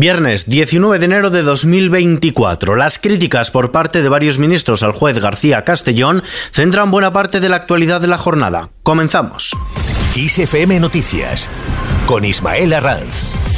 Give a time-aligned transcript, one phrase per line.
[0.00, 2.76] Viernes 19 de enero de 2024.
[2.76, 7.48] Las críticas por parte de varios ministros al juez García Castellón centran buena parte de
[7.48, 8.70] la actualidad de la jornada.
[8.84, 9.56] Comenzamos.
[10.14, 11.48] ISFM Noticias
[12.06, 13.57] con Ismael Arranz.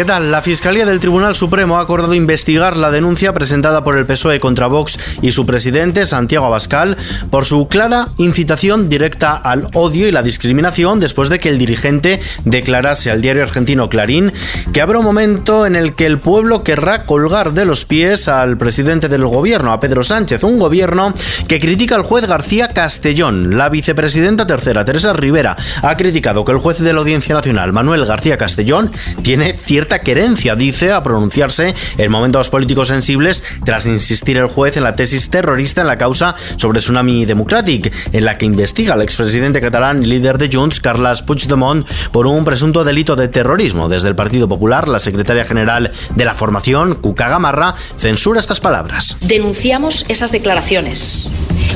[0.00, 0.32] ¿Qué tal?
[0.32, 4.66] La Fiscalía del Tribunal Supremo ha acordado investigar la denuncia presentada por el PSOE contra
[4.66, 6.96] Vox y su presidente, Santiago Abascal,
[7.28, 12.18] por su clara incitación directa al odio y la discriminación después de que el dirigente
[12.46, 14.32] declarase al diario argentino Clarín
[14.72, 18.56] que habrá un momento en el que el pueblo querrá colgar de los pies al
[18.56, 21.12] presidente del gobierno, a Pedro Sánchez, un gobierno
[21.46, 23.58] que critica al juez García Castellón.
[23.58, 28.06] La vicepresidenta tercera, Teresa Rivera, ha criticado que el juez de la Audiencia Nacional, Manuel
[28.06, 28.90] García Castellón,
[29.22, 34.84] tiene cierta querencia, dice, a pronunciarse en momentos políticos sensibles tras insistir el juez en
[34.84, 39.60] la tesis terrorista en la causa sobre Tsunami Democratic, en la que investiga al expresidente
[39.60, 43.88] catalán y líder de Junts, Carles Puigdemont, por un presunto delito de terrorismo.
[43.88, 49.16] Desde el Partido Popular, la secretaria general de la formación, Cuca Gamarra, censura estas palabras.
[49.20, 51.30] Denunciamos esas declaraciones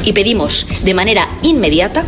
[0.05, 2.05] y pedimos de manera inmediata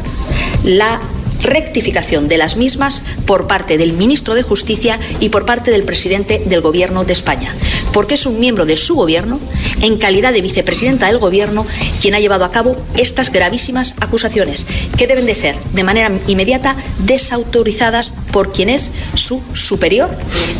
[0.64, 1.00] la
[1.46, 6.42] rectificación de las mismas por parte del ministro de Justicia y por parte del presidente
[6.44, 7.54] del Gobierno de España,
[7.92, 9.38] porque es un miembro de su Gobierno,
[9.82, 11.66] en calidad de vicepresidenta del Gobierno,
[12.00, 16.76] quien ha llevado a cabo estas gravísimas acusaciones, que deben de ser de manera inmediata
[17.00, 20.10] desautorizadas por quien es su superior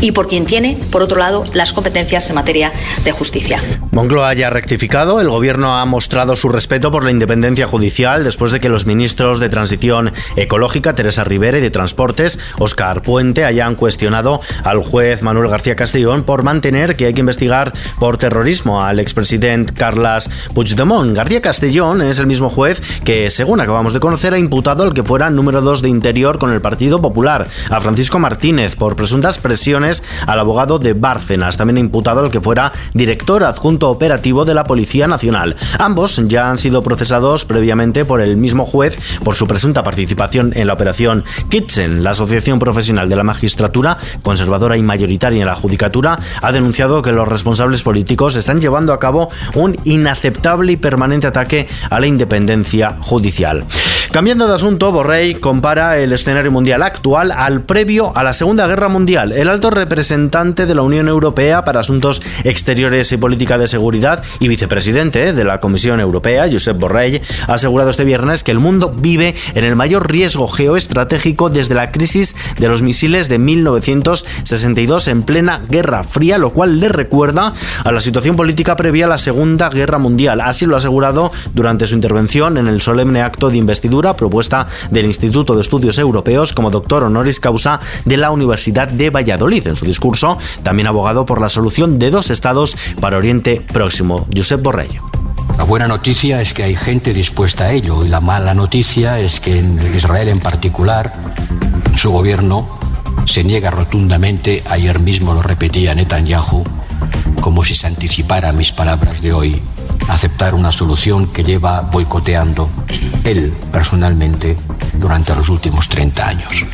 [0.00, 2.72] y por quien tiene, por otro lado, las competencias en materia
[3.04, 3.60] de justicia.
[3.90, 8.60] Moncloa haya rectificado, el Gobierno ha mostrado su respeto por la independencia judicial después de
[8.60, 14.40] que los ministros de Transición Ecológica, Teresa Rivera, y de Transportes, Oscar Puente, hayan cuestionado
[14.64, 19.74] al juez Manuel García Castellón por mantener que hay que investigar por terrorismo al expresidente
[19.74, 21.16] Carles Puigdemont.
[21.16, 25.02] García Castellón es el mismo juez que, según acabamos de conocer, ha imputado al que
[25.02, 30.02] fuera número 2 de Interior con el Partido Popular a Francisco Martínez por presuntas presiones
[30.26, 35.08] al abogado de Bárcenas, también imputado al que fuera director adjunto operativo de la Policía
[35.08, 35.56] Nacional.
[35.78, 40.66] Ambos ya han sido procesados previamente por el mismo juez por su presunta participación en
[40.66, 42.02] la operación Kitchen.
[42.02, 47.12] La Asociación Profesional de la Magistratura, conservadora y mayoritaria en la Judicatura, ha denunciado que
[47.12, 52.96] los responsables políticos están llevando a cabo un inaceptable y permanente ataque a la independencia
[52.98, 53.64] judicial.
[54.10, 58.88] Cambiando de asunto, Borrell compara el escenario mundial actual al previo a la Segunda Guerra
[58.88, 59.32] Mundial.
[59.32, 64.48] El alto representante de la Unión Europea para Asuntos Exteriores y Política de Seguridad y
[64.48, 69.34] vicepresidente de la Comisión Europea, Josep Borrell, ha asegurado este viernes que el mundo vive
[69.54, 75.60] en el mayor riesgo geoestratégico desde la crisis de los misiles de 1962 en plena
[75.68, 77.52] Guerra Fría, lo cual le recuerda
[77.84, 80.40] a la situación política previa a la Segunda Guerra Mundial.
[80.40, 85.06] Así lo ha asegurado durante su intervención en el solemne acto de investidura propuesta del
[85.06, 89.66] Instituto de Estudios Europeos como doctor honoris causa de la Universidad de Valladolid.
[89.66, 94.26] En su discurso, también abogado por la solución de dos estados para Oriente Próximo.
[94.34, 94.98] Josep Borrell.
[95.58, 99.40] La buena noticia es que hay gente dispuesta a ello y la mala noticia es
[99.40, 101.12] que en Israel en particular
[101.96, 102.68] su gobierno
[103.24, 106.62] se niega rotundamente, ayer mismo lo repetía Netanyahu,
[107.46, 109.62] como si se anticipara mis palabras de hoy,
[110.08, 112.68] aceptar una solución que lleva boicoteando
[113.22, 114.56] él personalmente
[114.94, 116.64] durante los últimos 30 años.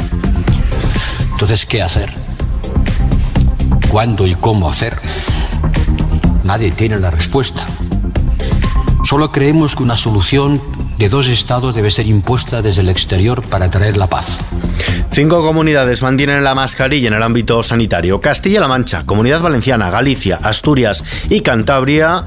[1.32, 2.10] Entonces, ¿qué hacer?
[3.90, 4.98] ¿Cuándo y cómo hacer?
[6.44, 7.66] Nadie tiene la respuesta.
[9.04, 10.58] Solo creemos que una solución
[10.96, 14.38] de dos estados debe ser impuesta desde el exterior para traer la paz.
[15.14, 18.18] Cinco comunidades mantienen la mascarilla en el ámbito sanitario.
[18.18, 22.24] Castilla-La Mancha, Comunidad Valenciana, Galicia, Asturias y Cantabria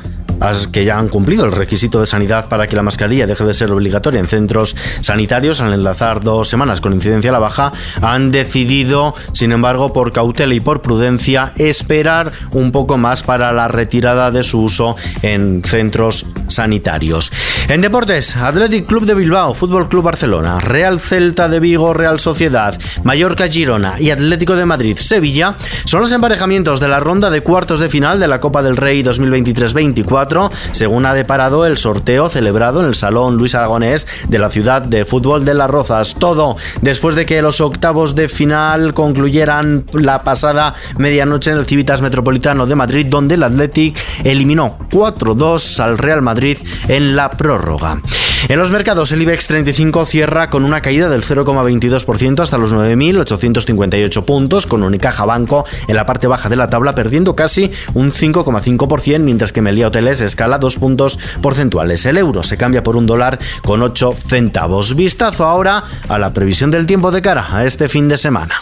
[0.72, 3.72] que ya han cumplido el requisito de sanidad para que la mascarilla deje de ser
[3.72, 9.16] obligatoria en centros sanitarios al enlazar dos semanas con incidencia a la baja, han decidido,
[9.34, 14.44] sin embargo, por cautela y por prudencia, esperar un poco más para la retirada de
[14.44, 17.31] su uso en centros sanitarios.
[17.68, 22.78] En deportes, Athletic Club de Bilbao, Fútbol Club Barcelona, Real Celta de Vigo, Real Sociedad,
[23.03, 27.80] Mallorca Girona y Atlético de Madrid Sevilla son los emparejamientos de la ronda de cuartos
[27.80, 30.25] de final de la Copa del Rey 2023-24
[30.72, 35.06] según ha deparado el sorteo celebrado en el Salón Luis Aragonés de la ciudad de
[35.06, 36.16] fútbol de Las Rozas.
[36.18, 42.01] Todo después de que los octavos de final concluyeran la pasada medianoche en el Civitas
[42.01, 46.57] Metropolitano de Madrid, donde el Athletic eliminó 4-2 al Real Madrid
[46.88, 48.01] en la prórroga.
[48.48, 54.24] En los mercados, el IBEX 35 cierra con una caída del 0,22% hasta los 9.858
[54.24, 59.20] puntos, con Unicaja Banco en la parte baja de la tabla perdiendo casi un 5,5%,
[59.20, 62.06] mientras que Melia Hoteles escala dos puntos porcentuales.
[62.06, 64.96] El euro se cambia por un dólar con 8 centavos.
[64.96, 68.56] Vistazo ahora a la previsión del tiempo de cara a este fin de semana.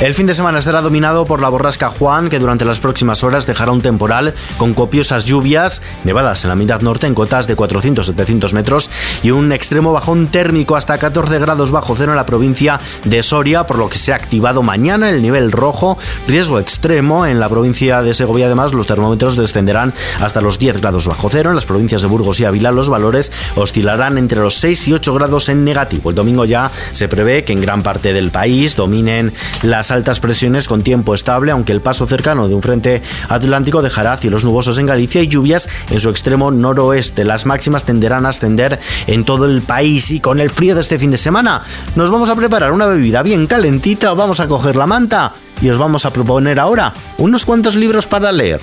[0.00, 3.46] El fin de semana estará dominado por la borrasca Juan, que durante las próximas horas
[3.46, 8.52] dejará un temporal con copiosas lluvias, nevadas en la mitad norte en cotas de 400-700
[8.52, 8.90] metros
[9.24, 13.66] y un extremo bajón térmico hasta 14 grados bajo cero en la provincia de Soria,
[13.66, 15.98] por lo que se ha activado mañana el nivel rojo,
[16.28, 18.46] riesgo extremo en la provincia de Segovia.
[18.46, 21.50] Además, los termómetros descenderán hasta los 10 grados bajo cero.
[21.50, 25.12] En las provincias de Burgos y Ávila los valores oscilarán entre los 6 y 8
[25.14, 26.10] grados en negativo.
[26.10, 30.68] El domingo ya se prevé que en gran parte del país dominen las altas presiones
[30.68, 34.86] con tiempo estable, aunque el paso cercano de un frente atlántico dejará cielos nubosos en
[34.86, 37.24] Galicia y lluvias en su extremo noroeste.
[37.24, 40.98] Las máximas tenderán a ascender en todo el país y con el frío de este
[40.98, 41.62] fin de semana
[41.96, 45.78] nos vamos a preparar una bebida bien calentita, vamos a coger la manta y os
[45.78, 48.60] vamos a proponer ahora unos cuantos libros para leer.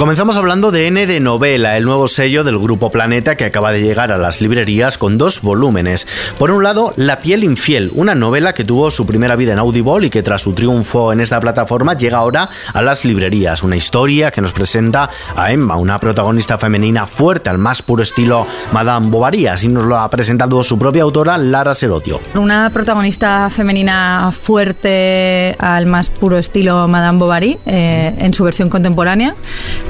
[0.00, 3.82] Comenzamos hablando de N de Novela, el nuevo sello del Grupo Planeta que acaba de
[3.82, 6.08] llegar a las librerías con dos volúmenes.
[6.38, 10.06] Por un lado, La piel infiel, una novela que tuvo su primera vida en Audible
[10.06, 13.62] y que tras su triunfo en esta plataforma llega ahora a las librerías.
[13.62, 18.46] Una historia que nos presenta a Emma, una protagonista femenina fuerte al más puro estilo
[18.72, 22.22] Madame Bovary, así nos lo ha presentado su propia autora Lara Serodio.
[22.36, 29.34] Una protagonista femenina fuerte al más puro estilo Madame Bovary eh, en su versión contemporánea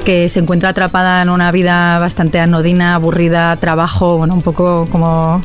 [0.03, 5.41] que se encuentra atrapada en una vida bastante anodina, aburrida, trabajo, bueno, un poco como,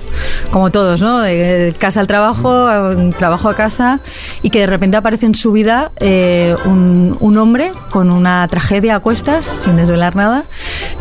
[0.50, 1.20] como todos, ¿no?
[1.20, 2.69] De casa al trabajo,
[3.17, 4.00] trabajo a casa,
[4.43, 8.97] y que de repente aparece en su vida eh, un, un, hombre con una tragedia
[8.97, 10.44] a cuestas, sin desvelar nada,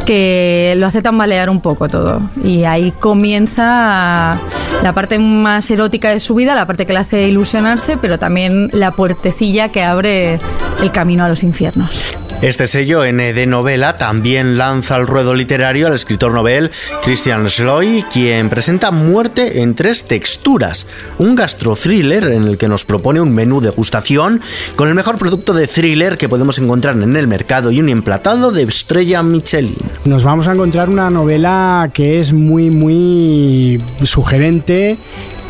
[0.06, 2.22] que lo hace tambalear un poco todo.
[2.44, 4.40] Y ahí comienza
[4.84, 8.70] la parte más erótica de su vida, la parte que le hace ilusionarse, pero también
[8.74, 10.40] la puertecilla que abre
[10.82, 12.25] el camino a los infiernos.
[12.46, 16.70] Este sello N de novela también lanza al ruedo literario al escritor novel
[17.02, 20.86] Christian Schloy, quien presenta Muerte en tres texturas,
[21.18, 24.42] un gastro-thriller en el que nos propone un menú de degustación
[24.76, 28.52] con el mejor producto de thriller que podemos encontrar en el mercado y un emplatado
[28.52, 29.76] de estrella Michelin.
[30.04, 35.00] Nos vamos a encontrar una novela que es muy, muy sugerente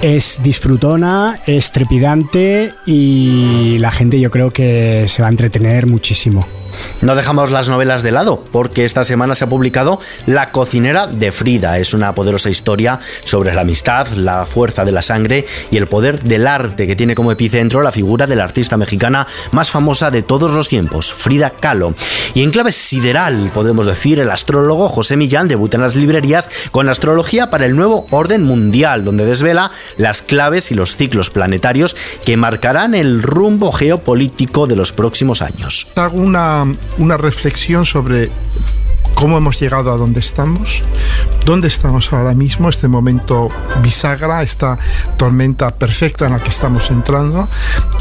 [0.01, 6.47] es disfrutona, es trepidante y la gente yo creo que se va a entretener muchísimo.
[7.01, 11.31] No dejamos las novelas de lado, porque esta semana se ha publicado La cocinera de
[11.31, 11.77] Frida.
[11.77, 16.23] Es una poderosa historia sobre la amistad, la fuerza de la sangre y el poder
[16.23, 20.23] del arte que tiene como epicentro la figura de la artista mexicana más famosa de
[20.23, 21.93] todos los tiempos, Frida Kahlo.
[22.33, 26.89] Y en clave sideral, podemos decir, el astrólogo José Millán debuta en las librerías con
[26.89, 31.95] Astrología para el nuevo orden mundial, donde desvela las claves y los ciclos planetarios
[32.25, 35.87] que marcarán el rumbo geopolítico de los próximos años.
[35.95, 36.64] Hago una
[36.97, 38.29] una reflexión sobre
[39.15, 40.83] cómo hemos llegado a donde estamos,
[41.45, 43.49] dónde estamos ahora mismo, este momento
[43.81, 44.77] bisagra, esta
[45.17, 47.47] tormenta perfecta en la que estamos entrando.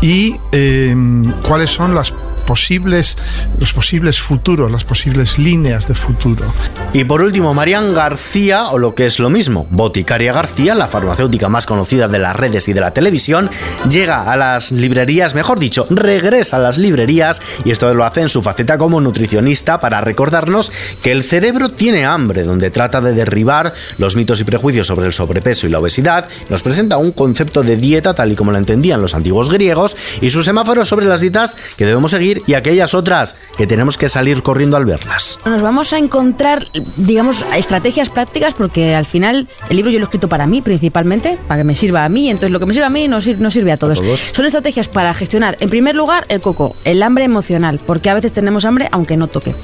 [0.02, 2.12] Y em, cuáles son las
[2.44, 3.16] posibles,
[3.58, 6.44] los posibles futuros, las posibles líneas de futuro.
[6.93, 11.49] Y por último, Marian García, o lo que es lo mismo, Boticaria García, la farmacéutica
[11.49, 13.50] más conocida de las redes y de la televisión,
[13.88, 18.28] llega a las librerías, mejor dicho, regresa a las librerías y esto lo hace en
[18.28, 20.72] su faceta como nutricionista para recordarnos
[21.04, 25.12] que el cerebro tiene hambre, donde trata de derribar los mitos y prejuicios sobre el
[25.12, 29.02] sobrepeso y la obesidad, nos presenta un concepto de dieta tal y como la entendían
[29.02, 33.36] los antiguos griegos y sus semáforos sobre las dietas que debemos seguir y aquellas otras
[33.58, 35.38] que tenemos que salir corriendo al verlas.
[35.44, 40.08] Nos vamos a encontrar, digamos, estrategias prácticas porque al final el libro yo lo he
[40.08, 42.86] escrito para mí principalmente, para que me sirva a mí, entonces lo que me sirve
[42.86, 44.00] a mí no sirve, no sirve a todos.
[44.32, 48.32] Son estrategias para gestionar, en primer lugar, el coco, el hambre emocional, porque a veces
[48.32, 49.55] tenemos hambre aunque no toque.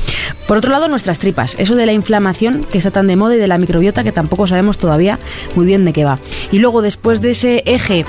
[0.46, 1.18] Por otro lado, nuestras
[1.58, 4.46] eso de la inflamación que está tan de moda y de la microbiota que tampoco
[4.46, 5.18] sabemos todavía
[5.54, 6.18] muy bien de qué va.
[6.52, 8.04] Y luego, después de ese eje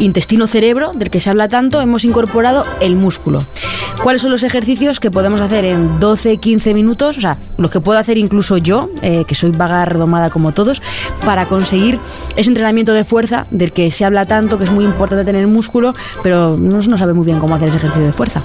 [0.00, 3.44] intestino-cerebro, del que se habla tanto, hemos incorporado el músculo.
[4.02, 7.18] ¿Cuáles son los ejercicios que podemos hacer en 12-15 minutos?
[7.18, 10.82] O sea, los que puedo hacer incluso yo, eh, que soy vaga redomada como todos,
[11.24, 12.00] para conseguir
[12.36, 15.92] ese entrenamiento de fuerza del que se habla tanto, que es muy importante tener músculo,
[16.22, 18.42] pero no, no sabe muy bien cómo hacer ese ejercicio de fuerza.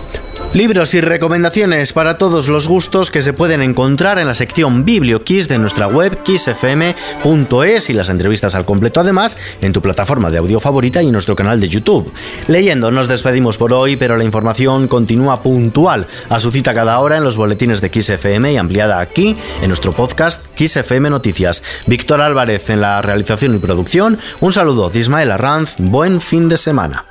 [0.53, 5.47] Libros y recomendaciones para todos los gustos que se pueden encontrar en la sección BiblioKiss
[5.47, 10.59] de nuestra web kissfm.es y las entrevistas al completo además en tu plataforma de audio
[10.59, 12.11] favorita y en nuestro canal de YouTube.
[12.47, 17.17] Leyendo nos despedimos por hoy, pero la información continúa puntual a su cita cada hora
[17.17, 21.61] en los boletines de KissFM y ampliada aquí en nuestro podcast KissFM Noticias.
[21.85, 24.17] Víctor Álvarez en la realización y producción.
[24.39, 25.75] Un saludo de Ismael Arranz.
[25.77, 27.05] Buen fin de semana.